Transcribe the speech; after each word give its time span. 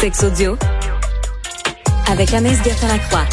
Sex 0.00 0.22
audio 0.22 0.56
avec 2.06 2.32
Anaïs 2.32 2.62
Gertin-Lacroix. 2.62 3.24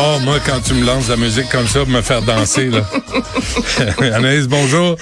Oh, 0.00 0.18
moi, 0.20 0.38
quand 0.46 0.60
tu 0.60 0.74
me 0.74 0.86
lances 0.86 1.08
la 1.08 1.16
musique 1.16 1.48
comme 1.50 1.66
ça 1.66 1.80
pour 1.80 1.88
me 1.88 2.00
faire 2.00 2.22
danser, 2.22 2.70
là. 2.70 2.88
Anaïs, 4.14 4.46
bonjour. 4.46 4.96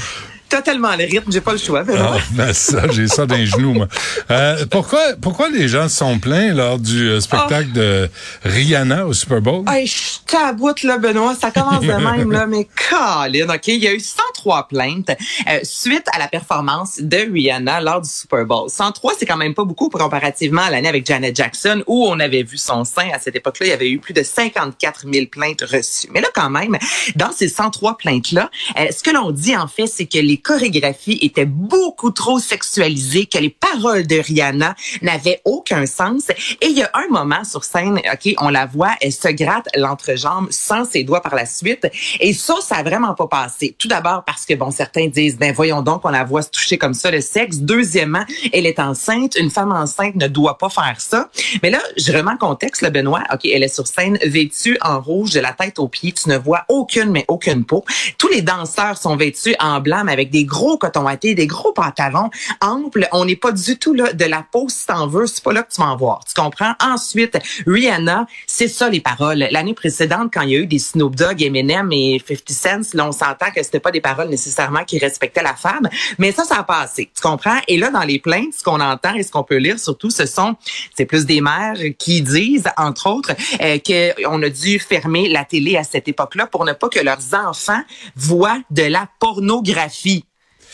Totalement 0.56 0.96
le 0.96 1.04
rythme, 1.04 1.30
j'ai 1.30 1.40
pas 1.40 1.52
le 1.52 1.58
choix. 1.58 1.84
Ah, 1.98 2.16
ben 2.30 2.52
ça, 2.52 2.88
j'ai 2.90 3.08
ça 3.08 3.26
dans 3.26 3.36
les 3.36 3.46
genoux, 3.46 3.74
moi. 3.74 3.88
Euh, 4.30 4.64
pourquoi, 4.70 5.00
pourquoi 5.20 5.50
les 5.50 5.68
gens 5.68 5.88
sont 5.88 6.18
plaints 6.18 6.54
lors 6.54 6.78
du 6.78 7.10
euh, 7.10 7.20
spectacle 7.20 7.72
de 7.72 8.08
Rihanna 8.44 9.06
au 9.06 9.12
Super 9.12 9.42
Bowl? 9.42 9.64
Hey, 9.68 9.86
je 9.86 10.18
taboute 10.26 10.82
là, 10.82 10.96
Benoît, 10.98 11.34
ça 11.34 11.50
commence 11.50 11.82
de 11.82 11.86
même 12.16 12.32
là, 12.32 12.46
mais 12.46 12.66
Colin, 12.88 13.54
ok, 13.54 13.68
il 13.68 13.82
y 13.82 13.88
a 13.88 13.92
eu 13.92 14.00
103 14.00 14.68
plaintes 14.68 15.10
euh, 15.10 15.58
suite 15.62 16.06
à 16.12 16.18
la 16.18 16.28
performance 16.28 17.00
de 17.00 17.30
Rihanna 17.30 17.80
lors 17.80 18.00
du 18.00 18.08
Super 18.08 18.46
Bowl. 18.46 18.70
103, 18.70 19.14
c'est 19.18 19.26
quand 19.26 19.36
même 19.36 19.54
pas 19.54 19.64
beaucoup 19.64 19.90
comparativement 19.90 20.62
à 20.62 20.70
l'année 20.70 20.88
avec 20.88 21.06
Janet 21.06 21.36
Jackson 21.36 21.82
où 21.86 22.06
on 22.06 22.18
avait 22.18 22.44
vu 22.44 22.56
son 22.56 22.84
sein 22.84 23.08
à 23.12 23.18
cette 23.18 23.36
époque-là, 23.36 23.66
il 23.66 23.70
y 23.70 23.72
avait 23.72 23.90
eu 23.90 23.98
plus 23.98 24.14
de 24.14 24.22
54 24.22 25.04
000 25.12 25.26
plaintes 25.26 25.62
reçues. 25.62 26.08
Mais 26.12 26.20
là, 26.20 26.28
quand 26.34 26.50
même, 26.50 26.78
dans 27.14 27.32
ces 27.32 27.48
103 27.48 27.98
plaintes 27.98 28.32
là, 28.32 28.50
euh, 28.78 28.86
ce 28.90 29.02
que 29.02 29.10
l'on 29.10 29.30
dit 29.32 29.54
en 29.54 29.68
fait, 29.68 29.86
c'est 29.86 30.06
que 30.06 30.18
les 30.18 30.38
chorégraphies 30.46 31.18
étaient 31.22 31.44
beaucoup 31.44 32.12
trop 32.12 32.38
sexualisées, 32.38 33.26
que 33.26 33.38
les 33.38 33.50
paroles 33.50 34.06
de 34.06 34.16
Rihanna 34.16 34.76
n'avaient 35.02 35.40
aucun 35.44 35.86
sens. 35.86 36.28
Et 36.60 36.66
il 36.66 36.78
y 36.78 36.82
a 36.82 36.90
un 36.94 37.08
moment 37.10 37.42
sur 37.42 37.64
scène, 37.64 37.98
ok, 37.98 38.34
on 38.38 38.48
la 38.48 38.66
voit, 38.66 38.94
elle 39.00 39.12
se 39.12 39.28
gratte 39.28 39.66
l'entrejambe 39.74 40.46
sans 40.50 40.84
ses 40.84 41.02
doigts 41.02 41.20
par 41.20 41.34
la 41.34 41.46
suite. 41.46 41.88
Et 42.20 42.32
ça, 42.32 42.54
ça 42.62 42.76
a 42.76 42.82
vraiment 42.84 43.14
pas 43.14 43.26
passé. 43.26 43.74
Tout 43.76 43.88
d'abord 43.88 44.22
parce 44.24 44.46
que 44.46 44.54
bon, 44.54 44.70
certains 44.70 45.08
disent, 45.08 45.36
ben 45.36 45.52
voyons 45.52 45.82
donc, 45.82 46.02
on 46.04 46.10
la 46.10 46.22
voit 46.22 46.42
se 46.42 46.50
toucher 46.50 46.78
comme 46.78 46.94
ça 46.94 47.10
le 47.10 47.20
sexe. 47.20 47.58
Deuxièmement, 47.58 48.24
elle 48.52 48.66
est 48.66 48.78
enceinte. 48.78 49.36
Une 49.36 49.50
femme 49.50 49.72
enceinte 49.72 50.14
ne 50.14 50.28
doit 50.28 50.58
pas 50.58 50.68
faire 50.68 51.00
ça. 51.00 51.28
Mais 51.62 51.70
là, 51.70 51.80
je 51.96 52.12
remets 52.12 52.30
en 52.30 52.36
contexte, 52.36 52.82
le 52.82 52.90
Benoît. 52.90 53.24
Ok, 53.32 53.46
elle 53.46 53.64
est 53.64 53.74
sur 53.74 53.88
scène, 53.88 54.16
vêtue 54.24 54.78
en 54.80 55.00
rouge 55.00 55.32
de 55.32 55.40
la 55.40 55.52
tête 55.52 55.80
aux 55.80 55.88
pieds. 55.88 56.12
Tu 56.12 56.28
ne 56.28 56.38
vois 56.38 56.64
aucune, 56.68 57.10
mais 57.10 57.24
aucune 57.26 57.64
peau. 57.64 57.84
Tous 58.16 58.28
les 58.28 58.42
danseurs 58.42 58.96
sont 58.96 59.16
vêtus 59.16 59.56
en 59.58 59.80
blanc, 59.80 60.02
mais 60.04 60.12
avec 60.12 60.25
des 60.30 60.44
gros 60.44 60.78
cotons 60.78 61.06
à 61.06 61.16
des 61.16 61.46
gros 61.46 61.72
pantalons 61.72 62.30
amples. 62.60 63.08
On 63.12 63.24
n'est 63.24 63.36
pas 63.36 63.52
du 63.52 63.78
tout 63.78 63.94
là 63.94 64.12
de 64.12 64.24
la 64.24 64.42
peau 64.42 64.68
si 64.68 64.86
t'en 64.86 65.06
veux. 65.06 65.26
C'est 65.26 65.42
pas 65.42 65.52
là 65.52 65.62
que 65.62 65.72
tu 65.72 65.80
vas 65.80 65.88
en. 65.88 65.96
Tu 65.96 66.40
comprends? 66.40 66.74
Ensuite, 66.82 67.38
Rihanna, 67.66 68.26
c'est 68.46 68.68
ça 68.68 68.88
les 68.88 69.00
paroles. 69.00 69.46
L'année 69.50 69.74
précédente, 69.74 70.30
quand 70.32 70.42
il 70.42 70.50
y 70.50 70.56
a 70.56 70.58
eu 70.58 70.66
des 70.66 70.78
Snoop 70.78 71.16
Dogg, 71.16 71.42
Eminem 71.42 71.90
et 71.92 72.22
50 72.26 72.52
Cent, 72.52 72.94
là, 72.94 73.08
on 73.08 73.12
s'entend 73.12 73.50
que 73.54 73.62
c'était 73.62 73.80
pas 73.80 73.90
des 73.90 74.00
paroles 74.00 74.28
nécessairement 74.28 74.84
qui 74.84 74.98
respectaient 74.98 75.42
la 75.42 75.54
femme. 75.54 75.88
Mais 76.18 76.32
ça, 76.32 76.44
ça 76.44 76.58
a 76.58 76.62
passé. 76.62 77.10
Tu 77.14 77.22
comprends? 77.22 77.58
Et 77.68 77.78
là, 77.78 77.90
dans 77.90 78.02
les 78.02 78.18
plaintes, 78.18 78.54
ce 78.56 78.62
qu'on 78.62 78.80
entend 78.80 79.14
et 79.14 79.22
ce 79.22 79.30
qu'on 79.30 79.44
peut 79.44 79.56
lire 79.56 79.78
surtout, 79.78 80.10
ce 80.10 80.26
sont, 80.26 80.56
c'est 80.96 81.06
plus 81.06 81.24
des 81.26 81.40
mères 81.40 81.76
qui 81.98 82.22
disent, 82.22 82.68
entre 82.76 83.10
autres, 83.10 83.32
euh, 83.60 83.78
qu'on 83.78 84.42
a 84.42 84.48
dû 84.48 84.78
fermer 84.78 85.28
la 85.28 85.44
télé 85.44 85.76
à 85.76 85.84
cette 85.84 86.08
époque-là 86.08 86.46
pour 86.46 86.64
ne 86.64 86.72
pas 86.72 86.88
que 86.88 87.00
leurs 87.00 87.34
enfants 87.34 87.82
voient 88.14 88.60
de 88.70 88.82
la 88.82 89.08
pornographie. 89.18 90.15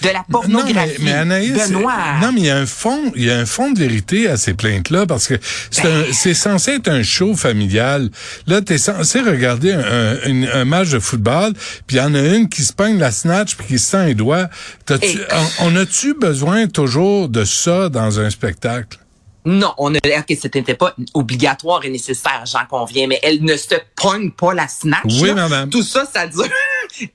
De 0.03 0.09
la 0.13 0.25
pornographie. 0.31 0.75
Non, 0.75 0.83
mais, 0.99 1.05
mais 1.05 1.13
Anaïs, 1.13 1.71
non, 1.71 2.33
mais 2.33 2.41
il 2.41 2.47
y 2.47 2.51
a 2.51 2.57
un 2.59 2.67
fond, 2.67 3.13
il 3.17 3.25
y 3.25 3.31
a 3.31 3.39
un 3.39 3.47
fond 3.47 3.71
de 3.71 3.79
vérité 3.79 4.29
à 4.29 4.37
ces 4.37 4.55
plaintes-là 4.55 5.07
parce 5.07 5.29
que 5.29 5.35
c'est 5.71 5.83
Ben. 6.29 6.35
censé 6.35 6.73
être 6.73 6.89
un 6.89 7.03
show 7.03 7.35
familial. 7.37 8.11
Là, 8.47 8.61
t'es 8.63 8.79
censé 8.79 9.21
regarder 9.21 9.73
un, 9.73 9.81
un, 9.81 10.23
une- 10.27 10.49
un 10.53 10.65
match 10.65 10.91
de 10.91 10.99
football, 10.99 11.53
puis 11.87 11.97
il 11.97 11.99
y 11.99 12.03
en 12.03 12.15
a 12.15 12.21
une 12.21 12.49
qui 12.49 12.63
se 12.63 12.73
pogne 12.73 12.99
la 12.99 13.11
snatch 13.11 13.57
puis 13.57 13.67
qui 13.67 13.79
se 13.79 13.91
sent 13.91 14.07
les 14.07 14.15
doigts. 14.15 14.49
T'as-tu- 14.87 15.07
Et- 15.07 15.27
on, 15.61 15.67
on 15.73 15.77
a-tu 15.77 16.15
besoin 16.15 16.67
toujours 16.67 17.29
de 17.29 17.45
ça 17.45 17.89
dans 17.89 18.19
un 18.21 18.31
spectacle? 18.31 18.99
Non, 19.45 19.75
on 19.77 19.93
a 19.93 19.99
ok, 19.99 20.37
c'était 20.41 20.63
pas 20.75 20.95
obligatoire 21.15 21.85
et 21.85 21.91
nécessaire, 21.91 22.45
j'en 22.47 22.65
conviens, 22.71 23.09
mais 23.09 23.19
elle 23.25 23.43
ne 23.43 23.57
se 23.57 23.75
pogne 23.97 24.31
pas 24.31 24.55
la 24.55 24.69
snatch. 24.69 25.01
Oui, 25.21 25.31
là. 25.31 25.35
madame. 25.35 25.69
Tout 25.69 25.83
ça, 25.83 26.05
ça 26.13 26.29
dure 26.29 26.45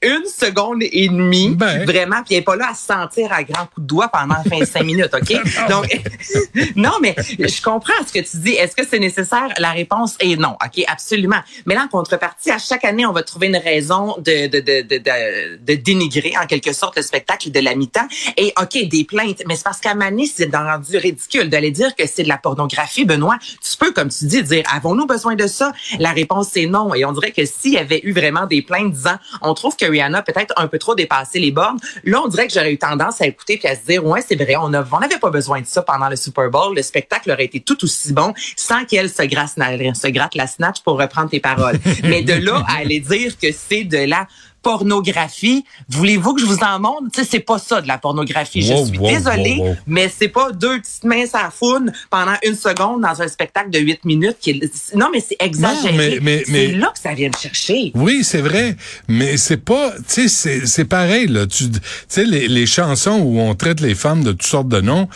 une 0.02 0.26
seconde 0.26 0.82
et 0.82 1.10
demie, 1.10 1.56
Ben. 1.56 1.86
vraiment, 1.86 2.24
puis 2.24 2.36
elle 2.36 2.42
est 2.42 2.44
pas 2.44 2.56
là 2.56 2.70
à 2.72 2.76
se 2.76 2.86
sentir 2.86 3.32
à 3.32 3.44
grands 3.44 3.66
coups 3.66 3.82
de 3.82 3.88
doigt 3.88 4.10
pendant 4.10 4.36
25 4.46 4.84
minutes, 4.86 5.14
ok? 5.14 5.70
Donc, 5.70 6.02
non, 6.76 6.94
mais 7.02 7.16
je 7.40 7.62
comprends 7.62 7.94
ce 8.06 8.14
que 8.14 8.20
tu 8.20 8.38
dis. 8.38 8.54
Est-ce 8.54 8.76
que 8.76 8.88
c'est 8.88 9.00
nécessaire? 9.00 9.48
La 9.58 9.72
réponse 9.72 10.16
est 10.20 10.36
non, 10.36 10.56
ok, 10.64 10.84
absolument. 10.88 11.40
Mais 11.66 11.76
là, 11.76 11.84
en 11.84 11.88
contrepartie, 11.88 12.52
à 12.52 12.58
chaque 12.58 12.86
année, 12.86 13.06
on 13.06 13.14
va 13.14 13.24
trouver 13.24 13.48
une 13.48 13.58
raison 13.58 14.16
de 14.20 14.48
de 14.48 14.60
de 14.60 14.82
de, 14.82 15.58
de, 15.58 15.76
dénigrer 15.76 16.34
en 16.42 16.46
quelque 16.46 16.74
sorte 16.74 16.98
le 16.98 17.02
spectacle 17.02 17.52
de 17.52 17.60
la 17.60 17.76
mi-temps. 17.76 18.08
Et 18.36 18.54
ok, 18.60 18.88
des 18.88 19.04
plaintes, 19.04 19.44
mais 19.48 19.56
c'est 19.56 19.64
parce 19.64 19.80
qu'à 19.80 19.94
Mané, 19.94 20.26
c'est 20.26 20.54
rendu 20.56 20.98
ridicule 20.98 21.50
d'aller 21.50 21.72
dire 21.72 21.96
que 21.96 22.08
c'est 22.08 22.24
de 22.24 22.30
la 22.30 22.38
pornographie, 22.38 23.06
Benoît. 23.06 23.38
Tu 23.42 23.78
peux, 23.78 23.92
comme 23.92 24.10
tu 24.10 24.26
dis, 24.26 24.44
dire 24.44 24.64
avons-nous 24.74 25.06
besoin 25.06 25.36
de 25.36 25.48
ça 25.48 25.72
La 26.00 26.12
réponse 26.12 26.50
c'est 26.54 26.66
non. 26.66 26.94
Et 26.94 27.06
on 27.06 27.12
dirait 27.12 27.32
que 27.32 27.46
s'il 27.46 27.74
y 27.74 27.78
avait 27.78 28.02
eu 28.04 28.14
vraiment 28.14 28.46
des 28.46 28.62
plaintes 28.62 28.92
disant 28.92 29.18
on 29.42 29.54
trouve 29.54 29.67
que 29.76 29.86
Rihanna 29.86 30.20
a 30.20 30.22
peut-être 30.22 30.54
un 30.58 30.68
peu 30.68 30.80
trop 30.80 30.96
dépassé 30.96 31.40
les 31.40 31.52
bornes, 31.52 31.80
là 32.04 32.22
on 32.24 32.28
dirait 32.28 32.48
que 32.48 32.54
j'aurais 32.54 32.74
eu 32.74 32.78
tendance 32.78 33.22
à 33.22 33.28
écouter 33.28 33.58
puis 33.58 33.68
à 33.68 33.76
se 33.76 33.86
dire 33.86 34.06
ouais 34.06 34.22
c'est 34.26 34.36
vrai, 34.36 34.56
on 34.56 34.70
n'avait 34.70 35.20
pas 35.20 35.30
besoin 35.30 35.62
de 35.62 35.66
ça 35.66 35.82
pendant 35.82 36.10
le 36.10 36.16
Super 36.16 36.50
Bowl. 36.50 36.76
Le 36.76 36.82
spectacle 36.82 37.32
aurait 37.32 37.46
été 37.46 37.60
tout 37.60 37.84
aussi 37.84 38.14
bon 38.14 38.34
sans 38.56 38.86
qu'elle 38.86 39.10
se 39.10 39.18
se 39.18 40.08
gratte 40.08 40.36
la 40.36 40.48
snatch 40.48 40.82
pour 40.82 41.00
reprendre 41.00 41.30
tes 41.30 41.40
paroles. 41.40 41.80
Mais 42.04 42.22
de 42.22 42.34
là 42.34 42.64
à 42.68 42.80
aller 42.80 43.00
dire 43.00 43.38
que 43.38 43.48
c'est 43.52 43.84
de 43.84 43.98
la 43.98 44.28
pornographie, 44.62 45.64
voulez-vous 45.90 46.34
que 46.34 46.42
je 46.42 46.46
vous 46.46 46.60
en 46.60 46.80
montre? 46.80 47.04
Tu 47.14 47.22
sais, 47.22 47.28
c'est 47.30 47.40
pas 47.40 47.58
ça 47.60 47.82
de 47.82 47.88
la 47.88 47.98
pornographie. 47.98 48.68
Wow, 48.70 48.86
je 48.86 48.90
suis 48.92 48.98
wow, 49.00 49.08
désolée, 49.10 49.58
wow, 49.60 49.76
mais 49.88 50.10
c'est 50.16 50.28
pas 50.28 50.52
deux 50.52 50.80
petites 50.80 51.04
mains 51.04 51.26
à 51.34 51.50
foune 51.52 51.92
pendant 52.10 52.36
une 52.46 52.56
seconde 52.56 53.02
dans 53.02 53.22
un 53.22 53.28
spectacle 53.28 53.70
de 53.70 53.80
huit 53.80 54.04
minutes. 54.06 54.38
Qui 54.42 54.52
est... 54.52 54.96
Non, 54.96 55.08
mais 55.12 55.20
c'est 55.20 55.38
exagéré. 55.40 55.92
Non, 55.92 55.98
mais- 55.98 56.20
mais- 56.22 56.44
c'est 56.46 56.68
là 56.74 56.92
que 56.94 57.00
ça 57.00 57.14
vient 57.14 57.30
me 57.30 57.38
chercher. 57.40 57.92
Oui, 57.96 58.24
c'est 58.24 58.42
vrai, 58.42 58.76
mais 59.08 59.38
c'est 59.38 59.58
pas, 59.58 59.92
tu 59.98 60.04
sais, 60.08 60.28
c'est- 60.28 60.66
c'est 60.66 60.86
pareil 60.86 61.28
là. 61.28 61.46
Tu 61.48 61.70
tu 61.72 61.80
sais 62.08 62.26
les, 62.26 62.48
les 62.48 62.66
chansons 62.66 63.20
où 63.24 63.40
on 63.40 63.56
traite 63.56 63.80
les 63.80 63.96
femmes 63.96 64.24
de 64.24 64.32
toutes 64.32 64.44
sortes 64.44 64.68
de 64.70 64.82
noms. 64.82 65.08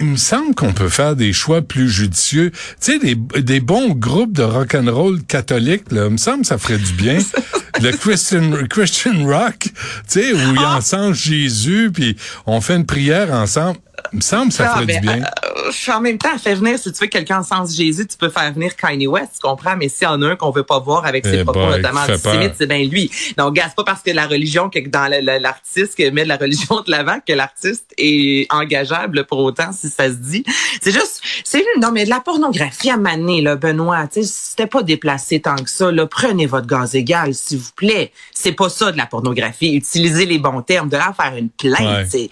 Il 0.00 0.06
me 0.06 0.16
semble 0.16 0.56
qu'on 0.56 0.72
peut 0.72 0.88
faire 0.88 1.14
des 1.14 1.32
choix 1.32 1.62
plus 1.62 1.88
judicieux. 1.88 2.50
Tu 2.50 2.58
sais, 2.80 2.98
des, 2.98 3.14
des 3.40 3.60
bons 3.60 3.90
groupes 3.90 4.32
de 4.32 4.42
rock 4.42 4.74
and 4.74 4.92
roll 4.92 5.22
catholiques, 5.22 5.92
là, 5.92 6.06
il 6.06 6.10
me 6.12 6.16
semble 6.16 6.40
que 6.40 6.48
ça 6.48 6.58
ferait 6.58 6.78
du 6.78 6.92
bien. 6.94 7.18
Le 7.82 7.90
Christian 7.92 8.52
Christian 8.70 9.24
rock, 9.26 9.58
tu 9.60 9.70
sais, 10.06 10.32
où 10.32 10.36
ils 10.54 10.58
Ah! 10.58 10.76
encensent 10.78 11.14
Jésus, 11.24 11.90
puis 11.92 12.16
on 12.46 12.60
fait 12.60 12.76
une 12.76 12.86
prière 12.86 13.32
ensemble. 13.32 13.78
Il 14.12 14.16
me 14.16 14.22
semble 14.22 14.48
que 14.48 14.54
ça 14.54 14.70
Ah, 14.70 14.74
ferait 14.74 14.86
ben, 14.86 15.00
du 15.00 15.06
bien. 15.06 15.22
Euh, 15.64 15.92
en 15.92 16.00
même 16.00 16.18
temps, 16.18 16.36
fais 16.38 16.54
venir, 16.54 16.78
si 16.78 16.92
tu 16.92 16.98
veux 17.00 17.06
quelqu'un 17.06 17.40
en 17.40 17.42
sens 17.42 17.74
Jésus, 17.74 18.06
tu 18.06 18.16
peux 18.16 18.28
faire 18.28 18.52
venir 18.52 18.76
Kanye 18.76 19.06
West, 19.06 19.32
tu 19.34 19.40
comprends? 19.40 19.76
Mais 19.76 19.88
s'il 19.88 20.04
y 20.04 20.10
en 20.10 20.20
a 20.22 20.28
un 20.28 20.36
qu'on 20.36 20.50
veut 20.50 20.62
pas 20.62 20.78
voir 20.78 21.06
avec 21.06 21.24
ses 21.26 21.40
Eh 21.40 21.44
propos, 21.44 21.60
boy, 21.60 21.76
notamment 21.76 22.00
qui 22.00 22.06
fait 22.06 22.14
antisémites, 22.28 22.54
c'est 22.58 22.66
bien 22.66 22.84
lui. 22.84 23.10
Donc, 23.36 23.54
gars, 23.54 23.64
c'est 23.68 23.74
pas 23.76 23.84
parce 23.84 24.02
que 24.02 24.10
la 24.10 24.26
religion, 24.26 24.70
que 24.70 24.78
dans 24.88 25.10
l'artiste 25.40 25.94
qui 25.94 26.10
met 26.10 26.24
la 26.24 26.36
religion 26.36 26.82
de 26.86 26.90
l'avant 26.90 27.18
que 27.26 27.32
l'artiste 27.32 27.92
est 27.98 28.46
engageable 28.52 29.24
pour 29.26 29.38
autant, 29.40 29.72
si 29.72 29.88
ça 29.88 30.08
se 30.08 30.14
dit. 30.16 30.44
C'est 30.80 30.92
juste, 30.92 31.20
c'est 31.44 31.64
non, 31.80 31.90
mais 31.92 32.04
de 32.04 32.10
la 32.10 32.20
pornographie 32.20 32.90
à 32.90 32.96
maner, 32.96 33.40
là, 33.40 33.56
Benoît, 33.56 34.06
tu 34.06 34.22
sais, 34.22 34.28
c'était 34.28 34.66
pas 34.68 34.82
déplacé 34.82 35.40
tant 35.40 35.56
que 35.56 35.70
ça, 35.70 35.90
là. 35.90 36.06
Prenez 36.06 36.46
votre 36.46 36.66
gaz 36.66 36.94
égal, 36.94 37.34
s'il 37.34 37.58
vous 37.58 37.72
plaît. 37.74 38.12
C'est 38.32 38.52
pas 38.52 38.68
ça 38.68 38.92
de 38.92 38.96
la 38.96 39.06
pornographie. 39.06 39.74
Utilisez 39.74 40.26
les 40.26 40.38
bons 40.38 40.62
termes. 40.62 40.88
De 40.88 40.96
là 40.96 41.08
à 41.08 41.12
faire 41.12 41.36
une 41.36 41.50
plainte, 41.50 41.80
Ouais. 41.80 42.06
c'est, 42.10 42.30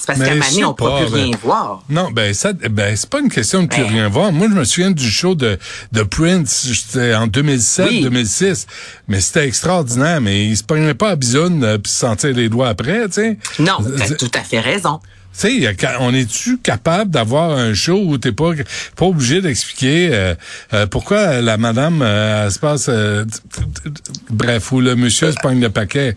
c'est 0.00 0.06
parce 0.06 0.18
qu'à 0.18 0.42
sais 0.42 0.64
on 0.64 0.74
peut 0.74 0.84
pas, 0.84 1.00
plus 1.02 1.10
ben- 1.12 1.24
rien 1.24 1.36
voir. 1.42 1.82
Non, 1.88 2.10
ben 2.10 2.32
ça, 2.34 2.52
ben 2.52 2.96
c'est 2.96 3.08
pas 3.08 3.20
une 3.20 3.28
question 3.28 3.62
de 3.62 3.68
plus 3.68 3.82
Ben. 3.82 3.88
rien 3.90 4.08
voir. 4.08 4.32
Moi, 4.32 4.48
je 4.50 4.54
me 4.54 4.64
souviens 4.64 4.90
du 4.90 5.08
show 5.10 5.34
de 5.34 5.58
de 5.92 6.02
Prince, 6.02 6.96
en 7.16 7.26
2007, 7.26 7.86
Oui. 7.88 8.00
2006, 8.02 8.66
mais 9.08 9.20
c'était 9.20 9.46
extraordinaire. 9.46 10.20
Mais 10.20 10.46
il 10.46 10.56
se 10.56 10.64
prenait 10.64 10.94
pas 10.94 11.10
à 11.10 11.16
bisoune 11.16 11.62
euh, 11.64 11.78
puis 11.78 11.92
se 11.92 11.98
sentir 11.98 12.30
les 12.34 12.48
doigts 12.48 12.68
après, 12.68 13.06
tu 13.06 13.12
sais. 13.14 13.38
Non, 13.58 13.74
Euh, 13.84 13.96
t'as 13.98 14.06
tu 14.08 14.16
tout 14.16 14.30
à 14.34 14.42
fait 14.42 14.60
raison. 14.60 15.00
sais, 15.32 15.66
a 15.66 15.72
ca- 15.78 15.98
on 16.00 16.12
est-tu 16.12 16.58
capable 16.58 17.10
d'avoir 17.10 17.50
un 17.52 17.72
show 17.74 18.02
où 18.04 18.18
t'es 18.18 18.32
pas 18.32 18.50
pas 18.96 19.06
obligé 19.06 19.40
d'expliquer 19.40 20.10
euh, 20.12 20.34
euh, 20.74 20.86
pourquoi 20.86 21.40
la 21.40 21.56
madame 21.56 22.02
euh, 22.02 22.44
elle 22.46 22.52
se 22.52 22.58
passe, 22.58 22.86
euh, 22.88 23.24
bref, 24.30 24.72
où 24.72 24.80
le 24.80 24.96
monsieur 24.96 25.30
se 25.32 25.36
pogne 25.42 25.60
le 25.60 25.70
paquet. 25.70 26.16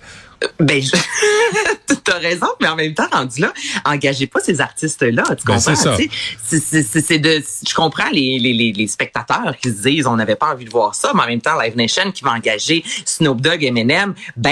Ben, 0.59 0.81
je... 0.81 0.91
t'as 2.03 2.17
raison, 2.19 2.47
mais 2.61 2.67
en 2.67 2.75
même 2.75 2.93
temps, 2.93 3.07
rendu 3.11 3.41
là, 3.41 3.53
engagez 3.85 4.27
pas 4.27 4.39
ces 4.41 4.59
artistes-là, 4.61 5.23
tu 5.29 5.45
Ben, 5.45 5.55
comprends? 5.55 5.75
ça. 5.75 5.95
Sais, 5.97 6.59
c'est- 6.59 7.19
de, 7.19 7.41
je 7.67 7.73
comprends 7.73 8.09
les, 8.11 8.39
les, 8.39 8.73
les, 8.73 8.87
spectateurs 8.87 9.55
qui 9.61 9.69
se 9.69 9.83
disent, 9.83 10.07
on 10.07 10.15
n'avait 10.15 10.35
pas 10.35 10.47
envie 10.47 10.65
de 10.65 10.69
voir 10.69 10.95
ça, 10.95 11.11
mais 11.15 11.21
en 11.21 11.27
même 11.27 11.41
temps, 11.41 11.59
Live 11.61 11.75
Nation 11.77 12.11
qui 12.11 12.23
va 12.23 12.31
engager 12.31 12.83
Snoop 13.05 13.39
Dogg, 13.41 13.63
Eminem, 13.63 14.13
ben, 14.35 14.51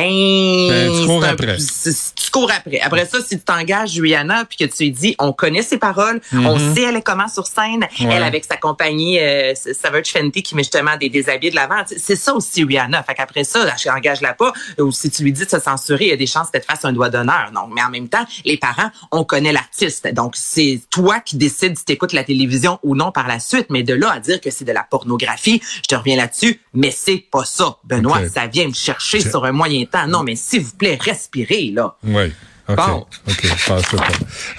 Ben, 0.70 1.00
tu 1.02 1.06
cours 1.06 1.24
un- 1.24 1.30
après. 1.30 1.58
tu 1.58 2.32
cours 2.32 2.52
après. 2.52 2.80
Après 2.80 3.06
ça, 3.06 3.20
si 3.22 3.38
tu 3.38 3.44
t'engages 3.44 4.00
Rihanna 4.00 4.46
puis 4.46 4.58
que 4.58 4.74
tu 4.74 4.84
lui 4.84 4.92
dis, 4.92 5.16
on 5.20 5.34
connaît 5.34 5.64
ses 5.64 5.78
paroles, 5.78 6.22
on 6.34 6.58
sait 6.74 6.84
elle 6.84 6.96
est 6.98 7.02
comment 7.02 7.28
sur 7.28 7.48
scène. 7.48 7.86
Ouais. 8.00 8.08
elle 8.16 8.24
avec 8.24 8.46
sa 8.46 8.58
compagnie 8.58 9.20
euh, 9.20 9.54
Savage 9.56 10.08
Fenty 10.12 10.44
qui 10.44 10.56
met 10.56 10.64
justement 10.64 10.96
des 10.98 11.10
déshabillés 11.10 11.52
de 11.52 11.56
l'avant. 11.56 11.84
C'est 11.98 12.16
ça 12.16 12.34
aussi 12.34 12.64
Rihanna. 12.64 13.04
Fait 13.04 13.14
qu'après 13.16 13.44
ça, 13.44 13.66
engage-la 13.96 14.34
pas. 14.34 14.54
Ou 14.80 14.92
si 14.92 15.10
tu 15.10 15.24
lui 15.24 15.32
dis 15.32 15.46
se 15.50 15.60
il 15.90 16.08
y 16.08 16.12
a 16.12 16.16
des 16.18 16.28
chances 16.28 16.50
qu'elle 16.50 16.62
te 16.62 16.66
fasse 16.66 16.86
un 16.86 16.94
doigt 16.94 17.10
d'honneur. 17.10 17.52
Donc, 17.54 17.72
mais 17.74 17.82
en 17.84 17.90
même 17.90 18.10
temps, 18.10 18.26
les 18.46 18.58
parents, 18.58 18.90
on 19.12 19.24
connaît 19.24 19.52
l'artiste. 19.52 20.08
Donc, 20.14 20.36
c'est 20.36 20.82
toi 20.90 21.20
qui 21.20 21.38
décides 21.38 21.78
si 21.78 21.86
t'écoutes 21.86 22.14
la 22.14 22.24
télévision 22.24 22.80
ou 22.84 22.96
non 22.96 23.12
par 23.12 23.28
la 23.28 23.40
suite. 23.40 23.68
Mais 23.70 23.84
de 23.84 23.94
là 23.94 24.12
à 24.12 24.20
dire 24.20 24.40
que 24.42 24.50
c'est 24.52 24.66
de 24.66 24.72
la 24.72 24.84
pornographie, 24.84 25.62
je 25.78 25.82
te 25.88 25.96
reviens 25.96 26.18
là-dessus, 26.18 26.62
mais 26.74 26.92
c'est 26.92 27.26
pas 27.32 27.46
ça. 27.46 27.78
Benoît, 27.84 28.28
ça 28.30 28.48
vient 28.48 28.68
me 28.68 28.74
chercher 28.74 29.22
sur 29.22 29.46
un 29.46 29.52
moyen 29.52 29.86
temps. 29.86 30.08
Non, 30.08 30.24
mais 30.24 30.36
s'il 30.36 30.62
vous 30.62 30.74
plaît, 30.74 30.98
respirez, 31.02 31.72
là. 31.74 31.96
Oui. 32.04 32.32
OK. 32.70 32.76
Bon. 32.78 33.06
OK, 33.28 33.40
je 33.44 33.66
pense 33.68 33.82
pas. 33.88 34.08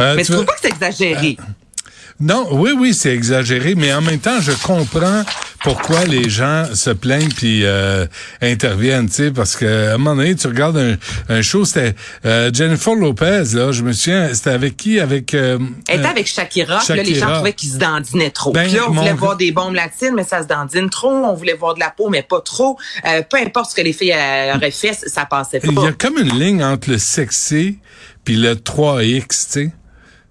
Euh, 0.01 0.17
Mais 0.17 0.23
tu 0.23 0.27
tu 0.27 0.33
trouves 0.33 0.41
veux- 0.41 0.47
pas 0.47 0.53
que 0.55 0.59
c'est 0.63 0.69
exagéré? 0.69 1.37
Non, 2.21 2.47
oui, 2.53 2.71
oui, 2.79 2.95
c'est 2.95 3.13
exagéré, 3.15 3.75
mais 3.75 3.93
en 3.93 4.01
même 4.01 4.19
temps, 4.21 4.41
je 4.41 4.53
comprends 4.53 5.25
pourquoi 5.65 6.05
les 6.05 6.29
gens 6.29 6.67
se 6.75 6.91
plaignent 6.91 7.33
puis 7.33 7.65
euh, 7.65 8.07
interviennent, 8.41 9.09
tu 9.09 9.15
sais, 9.15 9.31
parce 9.31 9.57
que 9.57 9.91
à 9.91 9.95
un 9.95 9.99
moment 9.99 10.17
donné, 10.17 10.35
tu 10.35 10.47
regardes 10.47 10.77
un, 10.77 10.97
un 11.29 11.43
show, 11.43 11.65
c'était 11.65 11.95
euh, 12.25 12.51
Jennifer 12.53 12.95
Lopez, 12.95 13.45
là, 13.55 13.73
je 13.73 13.83
me 13.83 13.93
souviens, 13.93 14.33
c'était 14.35 14.51
avec 14.51 14.77
qui, 14.77 15.01
avec 15.01 15.35
euh, 15.35 15.59
Elle 15.89 15.99
était 16.01 16.07
euh, 16.07 16.11
avec 16.11 16.27
Shakira, 16.27 16.81
là, 16.89 17.03
les 17.03 17.15
gens 17.15 17.33
trouvaient 17.35 17.53
qu'ils 17.53 17.71
se 17.71 17.79
dandinaient 17.79 18.31
trop. 18.31 18.53
Ben, 18.53 18.67
puis 18.67 18.77
là, 18.77 18.83
on 18.89 18.93
mon- 18.93 19.01
voulait 19.03 19.13
voir 19.15 19.37
des 19.37 19.53
bombes 19.53 19.75
latines, 19.75 20.15
mais 20.15 20.25
ça 20.25 20.43
se 20.43 20.47
dandine 20.49 20.91
trop. 20.91 21.11
On 21.11 21.35
voulait 21.35 21.55
voir 21.55 21.75
de 21.75 21.81
la 21.81 21.91
peau, 21.91 22.09
mais 22.09 22.23
pas 22.23 22.41
trop. 22.41 22.79
Euh, 23.07 23.23
peu 23.29 23.37
importe 23.39 23.71
ce 23.71 23.77
que 23.77 23.83
les 23.83 23.93
filles 23.93 24.13
euh, 24.17 24.55
auraient 24.57 24.71
fait, 24.71 24.95
ça 24.95 25.25
passait 25.27 25.61
pas. 25.61 25.69
il 25.71 25.83
y 25.83 25.87
a 25.87 25.93
comme 25.93 26.19
une 26.19 26.39
ligne 26.39 26.63
entre 26.65 26.91
le 26.91 26.99
sexy 26.99 27.79
puis 28.25 28.37
le 28.37 28.55
3X, 28.55 29.23
tu 29.29 29.29
sais. 29.49 29.71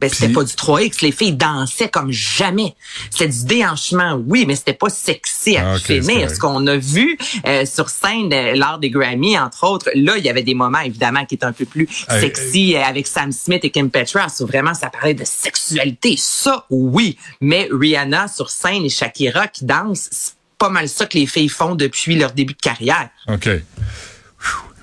Ben, 0.01 0.09
c'était 0.09 0.33
pas 0.33 0.44
du 0.44 0.51
3X. 0.53 1.01
Les 1.03 1.12
filles 1.12 1.33
dansaient 1.33 1.88
comme 1.88 2.12
jamais. 2.12 2.75
C'était 3.12 3.27
du 3.27 3.45
déhanchement, 3.45 4.19
oui, 4.27 4.45
mais 4.48 4.56
c'était 4.56 4.74
pas 4.74 4.89
sexy 4.89 5.56
à 5.57 5.74
Ah, 5.74 5.75
ok, 5.75 5.81
c'est 5.86 6.01
finir. 6.01 6.15
correct. 6.15 6.36
Ce 6.36 6.39
qu'on 6.39 6.65
a 6.68 6.75
vu 6.75 7.18
euh, 7.48 7.65
sur 7.68 7.89
scène 7.89 8.33
euh, 8.33 8.56
lors 8.56 8.80
des 8.80 8.89
Grammy, 8.89 9.38
entre 9.38 9.63
autres, 9.65 9.89
là, 9.94 10.18
il 10.18 10.25
y 10.25 10.30
avait 10.30 10.42
des 10.44 10.56
moments, 10.56 10.80
évidemment, 10.80 11.24
qui 11.25 11.36
étaient 11.36 11.45
un 11.45 11.53
peu 11.53 11.65
plus 11.65 11.88
Euh, 12.09 12.19
sexy 12.19 12.75
euh, 12.75 12.81
avec 12.83 13.06
Sam 13.06 13.31
Smith 13.31 13.63
et 13.63 13.69
Kim 13.69 13.92
Petras, 13.92 14.36
où 14.42 14.48
vraiment 14.48 14.74
ça 14.74 14.89
parlait 14.89 15.13
de 15.13 15.24
sexualité. 15.24 16.15
Ça, 16.18 16.65
oui. 16.71 17.18
Mais 17.39 17.69
Rihanna 17.71 18.27
sur 18.27 18.50
scène 18.50 18.83
et 18.83 18.89
Shakira 18.89 19.48
qui 19.48 19.65
dansent, 19.65 20.09
c'est 20.12 20.33
pas 20.57 20.69
mal 20.69 20.89
ça 20.89 21.06
que 21.06 21.18
les 21.18 21.27
filles 21.27 21.50
font 21.50 21.75
depuis 21.75 22.15
leur 22.15 22.31
début 22.31 22.53
de 22.53 22.59
carrière. 22.62 23.09
OK. 23.27 23.50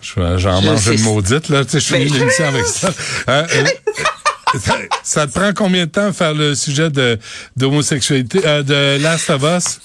J'en 0.01 0.39
Je 0.39 0.49
mange 0.49 0.87
une 0.89 1.01
maudite, 1.03 1.49
là. 1.49 1.65
Tu 1.65 1.73
sais, 1.73 1.81
je 1.81 1.87
finis 1.95 2.11
Ben- 2.11 2.19
l'émission 2.21 2.45
avec 2.47 2.67
ça. 2.67 2.91
Euh, 3.29 3.47
ça. 5.03 5.27
te 5.27 5.33
prend 5.33 5.53
combien 5.53 5.87
de 5.87 5.91
temps 5.91 6.13
faire 6.13 6.35
le 6.35 6.55
sujet 6.55 6.91
de 6.91 7.19
d'homosexualité, 7.57 8.41
euh, 8.45 8.63
de 8.63 9.03
Last 9.03 9.31
of 9.31 9.43
Us? 9.43 9.81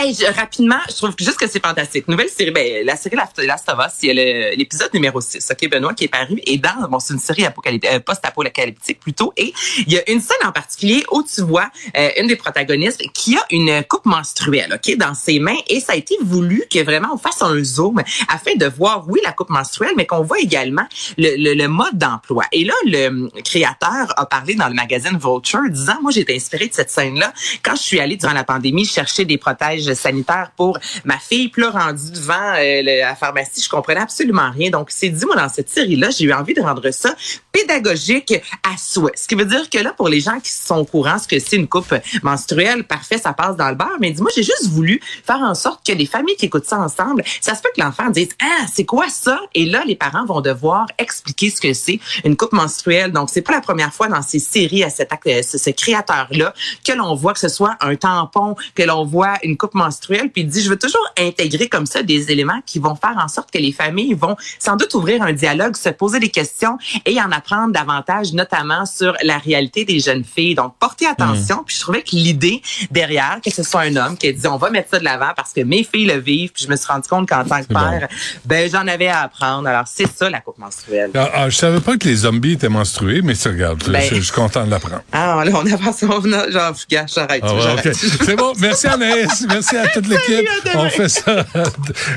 Hey, 0.00 0.14
je- 0.14 0.32
rapidement, 0.32 0.78
je 0.88 0.94
trouve 0.94 1.12
juste 1.18 1.38
que 1.38 1.48
c'est 1.48 1.60
fantastique. 1.60 2.06
Nouvelle 2.06 2.28
série, 2.28 2.52
ben, 2.52 2.86
la 2.86 2.94
série 2.94 3.16
Last 3.16 3.68
of 3.68 3.84
Us, 3.84 3.94
il 4.02 4.06
y 4.06 4.20
a 4.20 4.54
l'épisode 4.54 4.94
numéro 4.94 5.20
6, 5.20 5.50
OK, 5.50 5.68
Benoît, 5.68 5.92
qui 5.92 6.04
est 6.04 6.08
paru. 6.08 6.38
Et 6.46 6.56
dans, 6.56 6.88
bon, 6.88 7.00
c'est 7.00 7.14
une 7.14 7.18
série 7.18 7.44
apocalyptique, 7.44 7.90
euh, 7.92 7.98
post-apocalyptique 7.98 9.00
plutôt. 9.00 9.32
Et 9.36 9.52
il 9.78 9.92
y 9.92 9.98
a 9.98 10.08
une 10.08 10.20
scène 10.20 10.46
en 10.46 10.52
particulier 10.52 11.02
où 11.10 11.24
tu 11.24 11.42
vois 11.42 11.68
euh, 11.96 12.10
une 12.16 12.28
des 12.28 12.36
protagonistes 12.36 13.02
qui 13.12 13.36
a 13.36 13.40
une 13.50 13.82
coupe 13.88 14.06
menstruelle, 14.06 14.72
OK, 14.72 14.96
dans 14.98 15.14
ses 15.14 15.40
mains. 15.40 15.56
Et 15.66 15.80
ça 15.80 15.94
a 15.94 15.96
été 15.96 16.14
voulu 16.22 16.62
que 16.72 16.78
vraiment 16.84 17.08
on 17.14 17.18
fasse 17.18 17.42
un 17.42 17.60
zoom 17.64 18.00
afin 18.28 18.54
de 18.54 18.66
voir, 18.66 19.04
oui, 19.08 19.18
la 19.24 19.32
coupe 19.32 19.50
menstruelle, 19.50 19.94
mais 19.96 20.06
qu'on 20.06 20.22
voit 20.22 20.38
également 20.38 20.86
le, 21.16 21.34
le, 21.36 21.54
le 21.54 21.66
mode 21.66 21.98
d'emploi. 21.98 22.44
Et 22.52 22.64
là, 22.64 22.74
le 22.84 23.08
hum, 23.08 23.30
créateur 23.44 24.14
a 24.16 24.26
parlé 24.26 24.54
dans 24.54 24.68
le 24.68 24.74
magazine 24.74 25.18
Vulture 25.20 25.68
disant, 25.68 25.96
moi, 26.02 26.12
j'ai 26.12 26.20
été 26.20 26.36
inspiré 26.36 26.68
de 26.68 26.74
cette 26.74 26.90
scène-là 26.90 27.32
quand 27.64 27.74
je 27.74 27.82
suis 27.82 27.98
allée 27.98 28.16
durant 28.16 28.32
la 28.34 28.44
pandémie 28.44 28.84
chercher 28.84 29.24
des 29.24 29.38
protèges 29.38 29.87
sanitaires 29.94 30.52
pour 30.56 30.78
ma 31.04 31.18
fille. 31.18 31.48
Puis 31.48 31.62
là, 31.62 31.70
rendu 31.70 32.10
devant 32.12 32.54
euh, 32.58 32.82
la 32.82 33.14
pharmacie, 33.14 33.62
je 33.62 33.68
comprenais 33.68 34.00
absolument 34.00 34.50
rien. 34.50 34.70
Donc, 34.70 34.90
c'est 34.90 35.08
dit, 35.08 35.24
moi, 35.24 35.36
dans 35.36 35.48
cette 35.48 35.70
série-là, 35.70 36.10
j'ai 36.10 36.24
eu 36.24 36.32
envie 36.32 36.54
de 36.54 36.60
rendre 36.60 36.90
ça 36.90 37.14
pédagogique 37.52 38.34
à 38.62 38.76
souhait. 38.76 39.12
Ce 39.16 39.26
qui 39.26 39.34
veut 39.34 39.44
dire 39.44 39.68
que 39.68 39.78
là, 39.78 39.92
pour 39.92 40.08
les 40.08 40.20
gens 40.20 40.38
qui 40.40 40.50
sont 40.50 40.76
au 40.76 40.84
courant, 40.84 41.18
ce 41.18 41.26
que 41.26 41.38
c'est 41.38 41.56
une 41.56 41.68
coupe 41.68 41.94
menstruelle, 42.22 42.84
parfait, 42.84 43.18
ça 43.18 43.32
passe 43.32 43.56
dans 43.56 43.68
le 43.68 43.74
beurre. 43.74 43.96
Mais 44.00 44.10
dis-moi, 44.10 44.30
j'ai 44.34 44.42
juste 44.42 44.68
voulu 44.68 45.00
faire 45.24 45.40
en 45.40 45.54
sorte 45.54 45.86
que 45.86 45.92
les 45.92 46.06
familles 46.06 46.36
qui 46.36 46.46
écoutent 46.46 46.66
ça 46.66 46.78
ensemble, 46.78 47.24
ça 47.40 47.54
se 47.54 47.62
peut 47.62 47.70
que 47.74 47.80
l'enfant 47.80 48.10
dise, 48.10 48.28
ah, 48.42 48.66
c'est 48.72 48.84
quoi 48.84 49.08
ça? 49.08 49.40
Et 49.54 49.66
là, 49.66 49.82
les 49.86 49.96
parents 49.96 50.24
vont 50.24 50.40
devoir 50.40 50.86
expliquer 50.98 51.50
ce 51.50 51.60
que 51.60 51.72
c'est 51.72 52.00
une 52.24 52.36
coupe 52.36 52.52
menstruelle. 52.52 53.12
Donc, 53.12 53.30
c'est 53.30 53.42
pas 53.42 53.52
la 53.52 53.60
première 53.60 53.92
fois 53.92 54.08
dans 54.08 54.22
ces 54.22 54.38
séries 54.38 54.84
à 54.84 54.90
cet 54.90 55.12
acte, 55.12 55.28
ce, 55.44 55.58
ce 55.58 55.70
créateur-là 55.70 56.54
que 56.84 56.92
l'on 56.92 57.14
voit 57.14 57.32
que 57.32 57.40
ce 57.40 57.48
soit 57.48 57.76
un 57.80 57.96
tampon, 57.96 58.56
que 58.74 58.82
l'on 58.82 59.04
voit 59.04 59.34
une 59.42 59.56
coupe 59.56 59.74
menstruelle, 59.78 60.30
puis 60.30 60.42
il 60.42 60.48
dit, 60.48 60.62
je 60.62 60.68
veux 60.68 60.78
toujours 60.78 61.06
intégrer 61.18 61.68
comme 61.68 61.86
ça 61.86 62.02
des 62.02 62.30
éléments 62.30 62.60
qui 62.66 62.78
vont 62.78 62.94
faire 62.94 63.16
en 63.18 63.28
sorte 63.28 63.50
que 63.50 63.58
les 63.58 63.72
familles 63.72 64.14
vont 64.14 64.36
sans 64.58 64.76
doute 64.76 64.92
ouvrir 64.94 65.22
un 65.22 65.32
dialogue, 65.32 65.76
se 65.76 65.88
poser 65.88 66.20
des 66.20 66.28
questions 66.28 66.76
et 67.06 67.20
en 67.20 67.30
apprendre 67.32 67.72
davantage, 67.72 68.32
notamment 68.32 68.84
sur 68.86 69.14
la 69.22 69.38
réalité 69.38 69.84
des 69.84 70.00
jeunes 70.00 70.24
filles. 70.24 70.54
Donc, 70.54 70.74
portez 70.78 71.06
attention. 71.06 71.62
Puis 71.66 71.76
je 71.76 71.80
trouvais 71.80 72.02
que 72.02 72.10
l'idée 72.12 72.60
derrière, 72.90 73.38
que 73.44 73.50
ce 73.50 73.62
soit 73.62 73.82
un 73.82 73.96
homme 73.96 74.16
qui 74.16 74.28
a 74.28 74.32
dit, 74.32 74.46
on 74.46 74.56
va 74.56 74.70
mettre 74.70 74.90
ça 74.90 74.98
de 74.98 75.04
l'avant 75.04 75.32
parce 75.36 75.52
que 75.52 75.60
mes 75.62 75.84
filles 75.84 76.06
le 76.06 76.18
vivent. 76.18 76.50
Puis 76.52 76.64
je 76.64 76.70
me 76.70 76.76
suis 76.76 76.86
rendu 76.86 77.08
compte 77.08 77.28
qu'en 77.28 77.44
tant 77.44 77.62
que 77.62 77.72
bon. 77.72 77.80
père, 77.80 78.08
ben 78.44 78.70
j'en 78.70 78.86
avais 78.86 79.08
à 79.08 79.22
apprendre. 79.22 79.68
Alors, 79.68 79.84
c'est 79.86 80.10
ça 80.12 80.28
la 80.28 80.40
coupe 80.40 80.58
menstruelle. 80.58 81.10
Ah, 81.14 81.30
ah, 81.34 81.48
je 81.50 81.56
savais 81.56 81.80
pas 81.80 81.96
que 81.96 82.06
les 82.08 82.16
zombies 82.16 82.52
étaient 82.52 82.68
menstrués, 82.68 83.22
mais 83.22 83.34
c'est 83.34 83.48
regarde, 83.50 83.82
je- 83.86 83.90
Ben- 83.92 84.02
je, 84.02 84.16
je 84.16 84.20
suis 84.20 84.32
content 84.32 84.64
de 84.66 84.70
l'apprendre. 84.70 85.02
Ah, 85.12 85.42
là, 85.44 85.52
on 85.54 85.66
avance, 85.72 86.02
on 86.02 86.32
a, 86.32 86.50
genre, 86.50 86.74
j'arrête, 86.90 87.42
Ah 87.44 87.54
ouais. 87.54 87.92
C'est 87.94 88.36
bon. 88.36 88.52
Merci 88.58 88.86
Anaïs. 88.86 89.46
Merci 89.58 89.76
à 89.76 89.88
toute 89.88 90.06
l'équipe. 90.08 90.48
On 90.74 90.88
fait 90.88 91.08
ça 91.08 91.44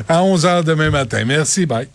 à 0.07 0.23
11 0.23 0.45
h 0.45 0.63
demain 0.63 0.89
matin. 0.91 1.23
Merci. 1.25 1.65
Bye. 1.65 1.87